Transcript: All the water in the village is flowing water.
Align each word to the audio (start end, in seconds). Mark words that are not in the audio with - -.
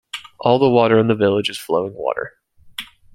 All 0.39 0.57
the 0.57 0.67
water 0.67 0.97
in 0.97 1.09
the 1.09 1.13
village 1.13 1.47
is 1.47 1.59
flowing 1.59 1.93
water. 1.93 2.33